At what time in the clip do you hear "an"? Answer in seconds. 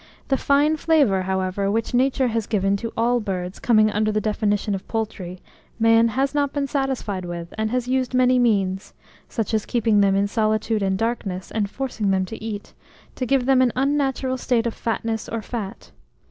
13.61-13.71